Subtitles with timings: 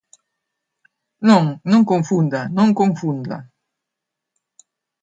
[1.29, 3.37] Non, non confunda, non confunda.